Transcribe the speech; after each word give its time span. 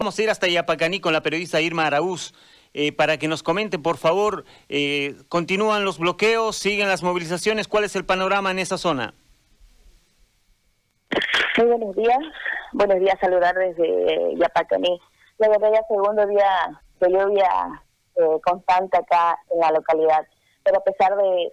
Vamos 0.00 0.16
a 0.16 0.22
ir 0.22 0.30
hasta 0.30 0.46
Yapacaní 0.46 1.00
con 1.00 1.12
la 1.12 1.22
periodista 1.22 1.60
Irma 1.60 1.84
Araúz. 1.84 2.32
Eh, 2.72 2.92
para 2.92 3.16
que 3.16 3.26
nos 3.26 3.42
comente, 3.42 3.80
por 3.80 3.96
favor, 3.96 4.44
eh, 4.68 5.16
¿continúan 5.28 5.84
los 5.84 5.98
bloqueos? 5.98 6.54
¿Siguen 6.54 6.86
las 6.86 7.02
movilizaciones? 7.02 7.66
¿Cuál 7.66 7.82
es 7.82 7.96
el 7.96 8.04
panorama 8.04 8.52
en 8.52 8.60
esa 8.60 8.78
zona? 8.78 9.14
Muy 11.56 11.66
buenos 11.66 11.96
días. 11.96 12.18
Buenos 12.72 13.00
días, 13.00 13.16
saludar 13.20 13.56
desde 13.56 14.36
Yapacaní. 14.36 15.00
La 15.38 15.48
verdad, 15.48 15.72
ya 15.72 15.82
segundo 15.88 16.24
día 16.26 16.80
de 17.00 17.10
lluvia 17.10 17.82
eh, 18.14 18.40
constante 18.44 18.98
acá 18.98 19.36
en 19.52 19.58
la 19.58 19.72
localidad. 19.72 20.24
Pero 20.62 20.78
a 20.78 20.84
pesar 20.84 21.16
de, 21.16 21.52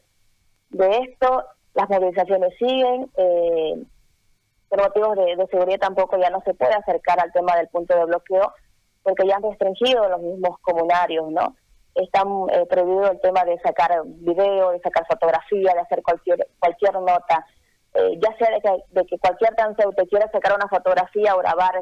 de 0.69 0.97
esto, 1.09 1.45
las 1.73 1.89
movilizaciones 1.89 2.53
siguen. 2.59 3.09
Por 4.69 4.81
motivos 4.81 5.15
de, 5.15 5.47
seguridad 5.51 5.79
tampoco 5.79 6.17
ya 6.17 6.29
no 6.29 6.41
se 6.41 6.53
puede 6.53 6.73
acercar 6.73 7.19
al 7.19 7.31
tema 7.31 7.55
del 7.55 7.67
punto 7.67 7.95
de 7.95 8.05
bloqueo 8.05 8.53
porque 9.03 9.27
ya 9.27 9.35
han 9.35 9.43
restringido 9.43 10.09
los 10.09 10.21
mismos 10.21 10.57
comunarios, 10.61 11.29
¿no? 11.29 11.55
Están 11.93 12.27
eh, 12.51 12.65
prohibido 12.67 13.11
el 13.11 13.21
tema 13.21 13.43
de 13.45 13.59
sacar 13.59 14.01
video, 14.05 14.71
de 14.71 14.79
sacar 14.79 15.05
fotografía, 15.07 15.73
de 15.73 15.79
hacer 15.79 16.01
cualquier 16.01 16.47
cualquier 16.59 16.93
nota, 16.93 17.45
eh, 17.93 18.19
ya 18.19 18.35
sea 18.37 18.53
de 18.53 18.61
que, 18.61 18.83
de 18.89 19.05
que 19.05 19.17
cualquier 19.19 19.55
transeúnte 19.55 20.07
quiera 20.07 20.29
sacar 20.31 20.55
una 20.55 20.67
fotografía 20.67 21.35
o 21.35 21.39
grabar 21.39 21.81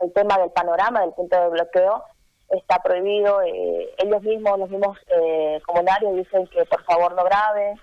el 0.00 0.12
tema 0.12 0.38
del 0.38 0.50
panorama 0.50 1.00
del 1.00 1.12
punto 1.12 1.40
de 1.40 1.48
bloqueo, 1.48 2.02
está 2.50 2.82
prohibido. 2.82 3.42
Eh, 3.42 3.94
ellos 3.98 4.22
mismos, 4.22 4.58
los 4.58 4.70
mismos 4.70 4.98
eh, 5.08 5.60
comunarios 5.66 6.14
dicen 6.16 6.46
que 6.48 6.64
por 6.66 6.82
favor 6.84 7.14
no 7.14 7.24
graben, 7.24 7.80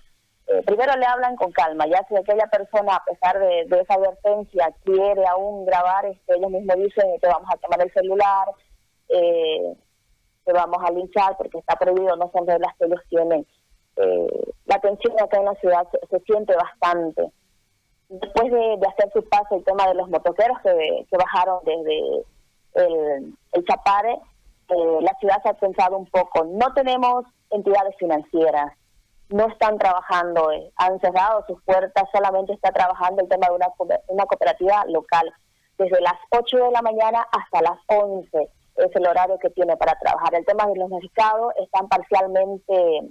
eh, 0.53 0.61
primero 0.63 0.95
le 0.95 1.05
hablan 1.05 1.35
con 1.35 1.51
calma, 1.51 1.87
ya 1.87 2.05
si 2.07 2.15
aquella 2.15 2.45
persona, 2.47 2.95
a 2.95 3.03
pesar 3.03 3.39
de, 3.39 3.61
esa 3.61 3.95
advertencia, 3.95 4.71
quiere 4.83 5.25
aún 5.25 5.65
grabar, 5.65 6.05
este, 6.05 6.35
ellos 6.35 6.51
mismos 6.51 6.75
dicen 6.77 7.19
que 7.19 7.27
vamos 7.27 7.49
a 7.51 7.57
tomar 7.57 7.81
el 7.81 7.91
celular, 7.91 8.47
eh, 9.09 9.73
que 10.45 10.53
vamos 10.53 10.77
a 10.83 10.91
linchar 10.91 11.35
porque 11.37 11.57
está 11.57 11.75
prohibido, 11.75 12.15
no 12.17 12.29
son 12.31 12.45
reglas 12.45 12.75
que 12.77 12.85
ellos 12.85 13.01
tienen. 13.09 13.47
Eh, 13.95 14.51
la 14.65 14.79
tensión 14.79 15.19
acá 15.19 15.37
en 15.39 15.45
la 15.45 15.55
ciudad 15.55 15.87
se, 16.09 16.19
siente 16.19 16.55
bastante. 16.55 17.31
Después 18.09 18.51
de, 18.51 18.79
hacer 18.87 19.11
su 19.13 19.27
paso 19.27 19.55
el 19.55 19.63
tema 19.63 19.87
de 19.87 19.95
los 19.95 20.09
motoqueros 20.09 20.59
que, 20.61 21.17
bajaron 21.17 21.61
desde 21.63 22.25
el, 22.75 23.65
Chapare, 23.65 24.19
la 25.01 25.13
ciudad 25.19 25.41
se 25.41 25.49
ha 25.49 25.53
pensado 25.53 25.97
un 25.97 26.05
poco. 26.07 26.43
No 26.45 26.73
tenemos 26.73 27.25
entidades 27.49 27.95
financieras, 27.97 28.73
no 29.29 29.47
están 29.47 29.77
trabajando, 29.77 30.51
eh, 30.51 30.71
han 30.75 30.99
cerrado 30.99 31.43
sus 31.47 31.61
puertas, 31.63 32.03
solamente 32.13 32.53
está 32.53 32.71
trabajando 32.71 33.21
el 33.21 33.29
tema 33.29 33.47
de 33.47 33.55
una, 33.55 33.67
una 34.07 34.25
cooperativa 34.25 34.83
local. 34.87 35.31
Desde 35.77 36.01
las 36.01 36.15
8 36.29 36.57
de 36.57 36.71
la 36.71 36.81
mañana 36.81 37.25
hasta 37.31 37.61
las 37.61 37.79
11 37.87 38.49
es 38.75 38.95
el 38.95 39.07
horario 39.07 39.37
que 39.39 39.49
tiene 39.49 39.75
para 39.77 39.97
trabajar. 39.99 40.35
El 40.35 40.45
tema 40.45 40.65
de 40.67 40.79
los 40.79 40.89
mercados 40.89 41.53
están 41.57 41.87
parcialmente 41.87 43.01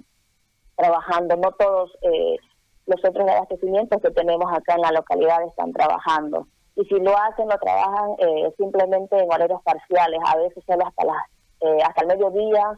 trabajando, 0.75 1.35
no 1.35 1.51
todos 1.51 1.91
eh, 2.01 2.37
los 2.85 3.03
otros 3.03 3.29
abastecimientos 3.29 4.01
que 4.01 4.11
tenemos 4.11 4.51
acá 4.51 4.75
en 4.75 4.81
la 4.81 4.91
localidad 4.91 5.43
están 5.43 5.71
trabajando. 5.73 6.47
Y 6.75 6.85
si 6.85 6.95
lo 6.99 7.15
hacen, 7.17 7.47
lo 7.47 7.57
trabajan 7.59 8.11
eh, 8.17 8.53
simplemente 8.57 9.17
en 9.19 9.31
horarios 9.31 9.61
parciales, 9.63 10.19
a 10.25 10.37
veces 10.37 10.63
solo 10.65 10.87
hasta, 10.87 11.05
las, 11.05 11.87
hasta 11.87 12.01
el 12.01 12.07
mediodía, 12.07 12.77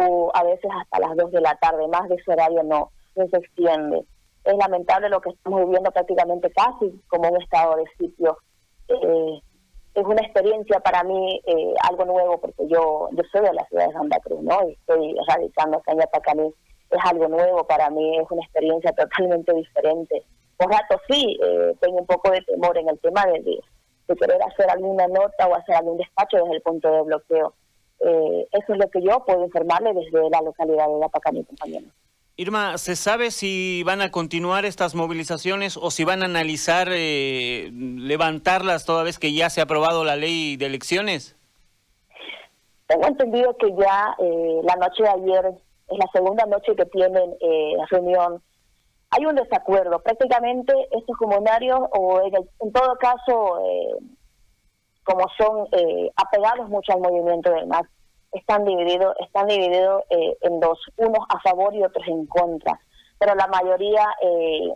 a 0.00 0.44
veces 0.44 0.70
hasta 0.80 1.00
las 1.00 1.16
2 1.16 1.30
de 1.32 1.40
la 1.40 1.54
tarde, 1.56 1.88
más 1.88 2.08
de 2.08 2.16
ese 2.16 2.32
horario 2.32 2.62
no, 2.62 2.90
no 3.14 3.26
se 3.28 3.36
extiende. 3.36 4.02
Es 4.44 4.56
lamentable 4.56 5.08
lo 5.08 5.20
que 5.20 5.30
estamos 5.30 5.64
viviendo 5.64 5.90
prácticamente 5.90 6.50
casi 6.50 6.92
como 7.08 7.28
un 7.28 7.42
estado 7.42 7.76
de 7.76 7.84
sitio. 7.98 8.38
Eh, 8.88 9.40
es 9.94 10.04
una 10.04 10.22
experiencia 10.22 10.78
para 10.80 11.02
mí 11.02 11.40
eh, 11.46 11.74
algo 11.88 12.04
nuevo 12.04 12.38
porque 12.38 12.68
yo 12.68 13.08
yo 13.12 13.22
soy 13.32 13.40
de 13.40 13.54
la 13.54 13.64
ciudad 13.66 13.88
de 13.88 13.92
Santa 13.94 14.20
Cruz, 14.20 14.42
¿no? 14.42 14.68
Y 14.68 14.72
estoy 14.72 15.16
radicando 15.26 15.78
acá 15.78 15.92
en 15.92 15.98
Yapacaní. 16.00 16.54
Es 16.90 16.98
algo 17.04 17.26
nuevo 17.28 17.66
para 17.66 17.90
mí, 17.90 18.18
es 18.18 18.30
una 18.30 18.42
experiencia 18.42 18.92
totalmente 18.92 19.52
diferente. 19.54 20.22
Por 20.56 20.70
rato 20.70 21.00
sí, 21.08 21.36
eh, 21.42 21.74
tengo 21.80 21.98
un 21.98 22.06
poco 22.06 22.30
de 22.30 22.40
temor 22.42 22.78
en 22.78 22.88
el 22.88 22.98
tema 23.00 23.26
de, 23.26 23.40
de 23.40 24.16
querer 24.16 24.40
hacer 24.42 24.70
alguna 24.70 25.08
nota 25.08 25.48
o 25.48 25.54
hacer 25.56 25.74
algún 25.74 25.96
despacho 25.96 26.36
desde 26.36 26.56
el 26.56 26.62
punto 26.62 26.92
de 26.92 27.02
bloqueo 27.02 27.54
eh, 28.00 28.48
eso 28.52 28.72
es 28.72 28.78
lo 28.78 28.88
que 28.90 29.02
yo 29.02 29.24
puedo 29.24 29.44
informarle 29.44 29.92
desde 29.94 30.30
la 30.30 30.42
localidad 30.42 30.86
de 30.86 31.04
Apacán, 31.04 31.42
compañero. 31.44 31.86
Irma, 32.38 32.76
¿se 32.76 32.96
sabe 32.96 33.30
si 33.30 33.82
van 33.84 34.02
a 34.02 34.10
continuar 34.10 34.66
estas 34.66 34.94
movilizaciones 34.94 35.78
o 35.78 35.90
si 35.90 36.04
van 36.04 36.22
a 36.22 36.26
analizar 36.26 36.88
eh, 36.90 37.70
levantarlas 37.72 38.84
toda 38.84 39.02
vez 39.04 39.18
que 39.18 39.32
ya 39.32 39.48
se 39.48 39.60
ha 39.60 39.64
aprobado 39.64 40.04
la 40.04 40.16
ley 40.16 40.58
de 40.58 40.66
elecciones? 40.66 41.34
Tengo 42.86 43.06
entendido 43.08 43.56
que 43.56 43.74
ya 43.74 44.14
eh, 44.18 44.60
la 44.62 44.76
noche 44.76 45.02
de 45.02 45.08
ayer 45.08 45.46
es 45.88 45.98
la 45.98 46.06
segunda 46.12 46.44
noche 46.46 46.76
que 46.76 46.84
tienen 46.86 47.34
eh, 47.40 47.72
la 47.76 47.86
reunión. 47.86 48.42
Hay 49.10 49.24
un 49.24 49.34
desacuerdo. 49.34 49.98
Prácticamente 50.00 50.72
estos 50.92 51.16
comunarios, 51.16 51.80
o 51.92 52.20
en, 52.20 52.72
todo 52.72 52.96
caso, 52.96 53.60
eh, 53.64 53.96
como 55.06 55.24
son 55.38 55.68
eh, 55.70 56.10
apegados 56.16 56.68
mucho 56.68 56.92
al 56.92 57.00
movimiento 57.00 57.50
del 57.52 57.68
MAS, 57.68 57.86
están 58.32 58.64
divididos 58.64 59.14
están 59.24 59.46
divididos 59.46 60.02
eh, 60.10 60.36
en 60.42 60.60
dos, 60.60 60.78
unos 60.96 61.24
a 61.28 61.40
favor 61.40 61.74
y 61.74 61.84
otros 61.84 62.06
en 62.08 62.26
contra. 62.26 62.78
Pero 63.18 63.34
la 63.34 63.46
mayoría 63.46 64.04
eh, 64.20 64.72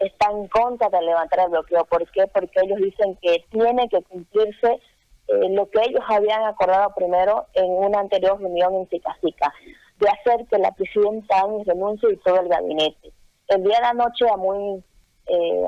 está 0.00 0.30
en 0.30 0.48
contra 0.48 0.88
de 0.88 1.00
levantar 1.00 1.40
el 1.40 1.50
bloqueo. 1.50 1.84
¿Por 1.84 2.10
qué? 2.10 2.26
Porque 2.26 2.60
ellos 2.62 2.78
dicen 2.78 3.16
que 3.22 3.44
tiene 3.50 3.88
que 3.88 4.02
cumplirse 4.02 4.80
eh, 5.28 5.48
lo 5.50 5.70
que 5.70 5.80
ellos 5.80 6.02
habían 6.08 6.42
acordado 6.42 6.92
primero 6.94 7.46
en 7.54 7.70
una 7.70 8.00
anterior 8.00 8.40
reunión 8.40 8.74
en 8.74 8.88
Sicacica, 8.88 9.54
de 10.00 10.08
hacer 10.08 10.46
que 10.48 10.58
la 10.58 10.72
presidenta 10.72 11.40
Áñez 11.40 11.66
renuncie 11.66 12.12
y 12.12 12.16
todo 12.16 12.40
el 12.40 12.48
gabinete. 12.48 13.12
El 13.46 13.62
día 13.62 13.76
de 13.76 13.82
la 13.82 13.94
noche, 13.94 14.26
a 14.28 14.36
muy 14.36 14.82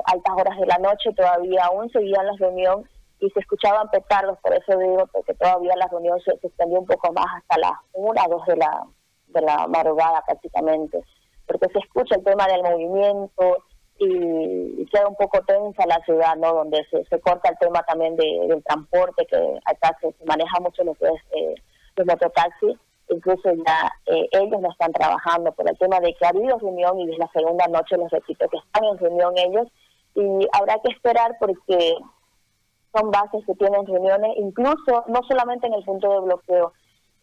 altas 0.05 0.35
horas 0.35 0.59
de 0.59 0.65
la 0.65 0.77
noche, 0.79 1.13
todavía 1.15 1.65
aún 1.65 1.87
seguían 1.91 2.25
la 2.25 2.33
reunión 2.39 2.83
y 3.21 3.29
se 3.29 3.39
escuchaban 3.39 3.89
petardos, 3.89 4.37
por 4.39 4.53
eso 4.53 4.77
digo 4.77 5.07
que 5.25 5.33
todavía 5.35 5.75
la 5.77 5.87
reunión 5.87 6.19
se, 6.21 6.31
extendió 6.31 6.79
un 6.79 6.87
poco 6.87 7.13
más 7.13 7.27
hasta 7.37 7.59
las 7.59 7.73
una, 7.93 8.23
dos 8.27 8.43
de 8.47 8.57
la, 8.57 8.83
de 9.27 9.41
la 9.41 9.67
madrugada 9.67 10.23
prácticamente, 10.25 11.03
porque 11.45 11.67
se 11.71 11.79
escucha 11.79 12.15
el 12.15 12.23
tema 12.23 12.47
del 12.47 12.63
movimiento 12.63 13.63
y, 13.99 14.85
queda 14.87 15.07
un 15.07 15.15
poco 15.15 15.39
tensa 15.43 15.85
la 15.85 16.03
ciudad, 16.03 16.35
¿no? 16.35 16.53
Donde 16.53 16.83
se, 16.89 17.05
se 17.05 17.19
corta 17.21 17.49
el 17.49 17.57
tema 17.59 17.83
también 17.83 18.15
de, 18.15 18.47
del 18.47 18.63
transporte, 18.63 19.25
que 19.27 19.59
acá 19.65 19.95
se, 20.01 20.13
maneja 20.25 20.59
mucho 20.59 20.83
lo 20.83 20.93
es 20.93 21.21
eh, 21.31 21.55
los 21.95 22.07
mototaxis, 22.07 22.77
incluso 23.09 23.53
ya 23.53 23.91
eh, 24.07 24.27
ellos 24.31 24.59
no 24.59 24.71
están 24.71 24.91
trabajando 24.93 25.51
por 25.51 25.69
el 25.69 25.77
tema 25.77 25.99
de 25.99 26.13
que 26.15 26.25
ha 26.25 26.29
habido 26.29 26.57
reunión 26.57 26.99
y 26.99 27.05
desde 27.05 27.19
la 27.19 27.31
segunda 27.31 27.67
noche 27.67 27.97
les 27.97 28.09
repito 28.09 28.49
que 28.49 28.57
están 28.57 28.83
en 28.85 28.97
reunión 28.97 29.37
ellos 29.37 29.67
y 30.15 30.47
habrá 30.53 30.79
que 30.79 30.91
esperar 30.91 31.37
porque 31.39 31.95
son 32.93 33.11
bases 33.11 33.45
que 33.45 33.55
tienen 33.55 33.85
reuniones, 33.85 34.31
incluso 34.37 35.03
no 35.07 35.19
solamente 35.27 35.67
en 35.67 35.73
el 35.73 35.83
punto 35.83 36.11
de 36.11 36.19
bloqueo, 36.21 36.73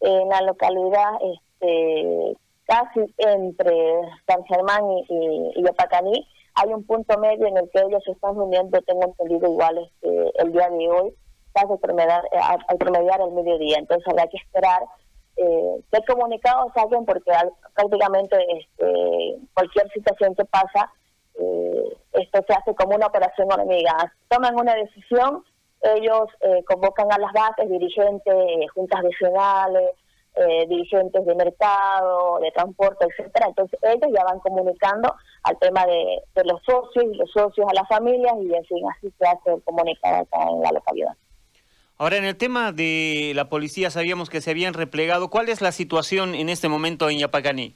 en 0.00 0.28
la 0.28 0.40
localidad 0.42 1.12
este, 1.22 2.36
casi 2.66 3.14
entre 3.18 4.00
San 4.26 4.44
Germán 4.44 4.82
y, 5.08 5.52
y, 5.56 5.64
hay 6.60 6.72
un 6.72 6.84
punto 6.84 7.16
medio 7.18 7.46
en 7.46 7.56
el 7.56 7.70
que 7.70 7.80
ellos 7.80 8.02
están 8.06 8.34
reuniendo, 8.34 8.80
tengo 8.82 9.04
entendido 9.04 9.48
igual 9.48 9.78
este, 9.78 10.42
el 10.42 10.52
día 10.52 10.68
de 10.68 10.90
hoy, 10.90 11.14
casi 11.52 11.72
eh, 11.72 12.38
al 12.68 12.78
promediar 12.78 13.20
el 13.20 13.30
mediodía. 13.30 13.78
Entonces 13.78 14.06
habrá 14.08 14.26
que 14.26 14.38
esperar 14.38 14.82
eh, 15.36 15.80
qué 15.92 15.98
comunicados 16.12 16.72
saquen 16.74 17.04
porque 17.04 17.30
prácticamente 17.74 18.36
este, 18.58 19.38
cualquier 19.54 19.88
situación 19.92 20.34
que 20.34 20.44
pasa, 20.46 20.90
eh, 21.40 21.96
esto 22.14 22.44
se 22.46 22.54
hace 22.54 22.74
como 22.74 22.96
una 22.96 23.06
operación 23.06 23.52
hormiga. 23.52 24.12
Toman 24.28 24.56
una 24.56 24.74
decisión 24.74 25.44
ellos 25.83 26.28
eh, 26.41 26.62
convocan 26.65 27.11
a 27.12 27.19
las 27.19 27.33
bases, 27.33 27.69
dirigentes, 27.69 28.71
juntas 28.75 29.03
nacionales, 29.03 29.91
eh, 30.34 30.66
dirigentes 30.69 31.25
de 31.25 31.34
mercado, 31.34 32.39
de 32.41 32.51
transporte, 32.53 33.07
etcétera. 33.07 33.47
Entonces 33.48 33.78
ellos 33.83 34.10
ya 34.15 34.25
van 34.25 34.39
comunicando 34.41 35.15
al 35.42 35.59
tema 35.59 35.84
de, 35.86 36.22
los 36.45 36.63
socios 36.65 37.16
los 37.16 37.30
socios 37.30 37.66
a 37.69 37.75
las 37.75 37.89
familias 37.89 38.34
y 38.41 38.54
en 38.54 38.65
fin, 38.65 38.84
así 38.89 39.13
se 39.19 39.27
hace 39.27 39.60
comunicar 39.65 40.15
acá 40.15 40.42
en 40.48 40.63
la 40.63 40.71
localidad. 40.72 41.16
Ahora, 41.97 42.19
en 42.19 42.24
el 42.24 42.36
tema 42.36 42.71
de 42.71 43.33
la 43.34 43.48
policía, 43.48 43.91
sabíamos 43.91 44.31
que 44.31 44.41
se 44.41 44.53
habían 44.53 44.74
replegado. 44.74 45.31
¿Cuál 45.31 45.48
es 45.48 45.60
la 45.60 45.72
situación 45.72 46.36
en 46.36 46.48
este 46.48 46.69
momento 46.69 47.10
en 47.10 47.19
Yapacaní? 47.19 47.74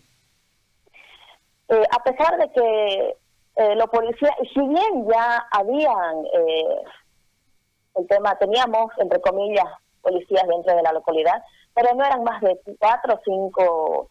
Eh, 1.69 1.83
a 1.91 2.05
pesar 2.05 2.39
de 2.39 2.53
que 2.53 3.17
eh, 3.57 3.75
los 3.75 3.87
policías, 3.91 4.31
si 4.55 4.61
bien 4.61 5.09
ya 5.11 5.45
habían 5.51 6.25
el 7.95 8.07
tema, 8.07 8.37
teníamos, 8.39 8.91
entre 8.99 9.21
comillas, 9.21 9.67
policías 10.01 10.47
dentro 10.47 10.75
de 10.75 10.83
la 10.83 10.93
localidad, 10.93 11.43
pero 11.75 11.95
no 11.95 12.05
eran 12.05 12.25
más 12.25 12.41
de 12.43 12.59
cuatro 12.79 13.15
o 13.15 13.21
cinco 13.25 14.09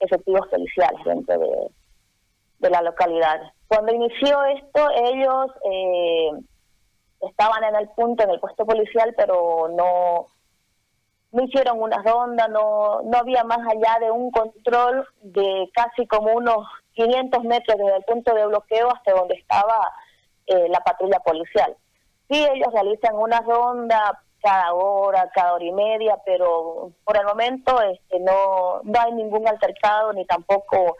efectivos 0.00 0.48
policiales 0.48 1.04
dentro 1.04 1.38
de, 1.38 1.70
de 2.58 2.70
la 2.70 2.82
localidad. 2.82 3.40
Cuando 3.68 3.92
inició 3.92 4.42
esto, 4.44 4.88
ellos 4.90 5.50
eh, 5.70 6.30
estaban 7.20 7.64
en 7.64 7.76
el 7.76 7.88
punto, 7.90 8.24
en 8.24 8.30
el 8.30 8.40
puesto 8.40 8.64
policial, 8.64 9.14
pero 9.16 9.68
no, 9.68 10.28
no 11.32 11.42
hicieron 11.44 11.80
una 11.80 12.02
ronda, 12.02 12.48
no, 12.48 13.02
no 13.02 13.18
había 13.18 13.44
más 13.44 13.58
allá 13.58 13.98
de 14.00 14.10
un 14.10 14.30
control 14.30 15.06
de 15.22 15.68
casi 15.74 16.06
como 16.06 16.32
unos 16.32 16.66
500 16.94 17.44
metros 17.44 17.78
desde 17.78 17.96
el 17.96 18.04
punto 18.04 18.34
de 18.34 18.46
bloqueo 18.46 18.88
hasta 18.94 19.12
donde 19.12 19.34
estaba 19.34 19.74
eh, 20.46 20.68
la 20.68 20.80
patrulla 20.80 21.20
policial. 21.20 21.76
Sí, 22.28 22.46
ellos 22.54 22.72
realizan 22.72 23.16
una 23.16 23.40
ronda 23.40 24.20
cada 24.42 24.74
hora, 24.74 25.30
cada 25.34 25.54
hora 25.54 25.64
y 25.64 25.72
media, 25.72 26.18
pero 26.24 26.92
por 27.04 27.16
el 27.16 27.24
momento 27.24 27.80
este, 27.82 28.20
no, 28.20 28.80
no 28.82 29.00
hay 29.00 29.12
ningún 29.12 29.48
altercado 29.48 30.12
ni 30.12 30.24
tampoco 30.26 30.96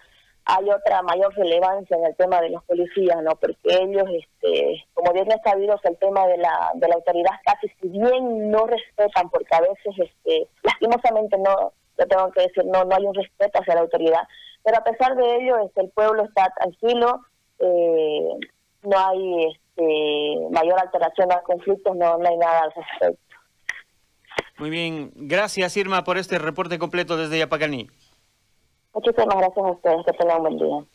hay 0.46 0.70
otra 0.70 1.02
mayor 1.02 1.34
relevancia 1.34 1.96
en 1.96 2.04
el 2.04 2.16
tema 2.16 2.40
de 2.40 2.50
los 2.50 2.62
policías, 2.64 3.22
¿no? 3.22 3.34
Porque 3.36 3.58
ellos, 3.64 4.04
este, 4.10 4.84
como 4.92 5.12
bien 5.12 5.30
es 5.30 5.40
sabido, 5.42 5.78
el 5.82 5.96
tema 5.96 6.26
de 6.26 6.36
la, 6.36 6.70
de 6.74 6.88
la 6.88 6.94
autoridad 6.96 7.32
casi 7.44 7.68
si 7.80 7.88
bien 7.88 8.50
no 8.50 8.66
respetan, 8.66 9.30
porque 9.30 9.54
a 9.54 9.60
veces, 9.60 9.94
este, 9.98 10.48
lastimosamente 10.62 11.38
no, 11.38 11.72
lo 11.96 12.06
tengo 12.06 12.30
que 12.32 12.42
decir, 12.42 12.64
no, 12.66 12.84
no 12.84 12.94
hay 12.94 13.06
un 13.06 13.14
respeto 13.14 13.60
hacia 13.60 13.74
la 13.74 13.80
autoridad, 13.82 14.22
pero 14.62 14.78
a 14.78 14.84
pesar 14.84 15.16
de 15.16 15.36
ello, 15.36 15.58
este, 15.58 15.82
el 15.82 15.90
pueblo 15.90 16.24
está 16.24 16.52
tranquilo, 16.58 17.20
eh, 17.58 18.28
no 18.82 18.98
hay 18.98 19.46
este, 19.46 20.43
mayor 20.54 20.80
alteración 20.80 21.30
a 21.32 21.42
conflictos, 21.42 21.94
no, 21.96 22.16
no 22.16 22.28
hay 22.28 22.36
nada 22.38 22.60
al 22.60 22.72
respecto. 22.72 23.36
Muy 24.58 24.70
bien, 24.70 25.12
gracias 25.14 25.76
Irma 25.76 26.04
por 26.04 26.16
este 26.16 26.38
reporte 26.38 26.78
completo 26.78 27.16
desde 27.16 27.38
Yapacaní. 27.38 27.88
Muchísimas 28.94 29.36
gracias 29.36 29.66
a 29.66 29.70
ustedes, 29.70 30.06
que 30.06 30.12
tengan 30.12 30.36
un 30.36 30.42
buen 30.42 30.58
día. 30.58 30.84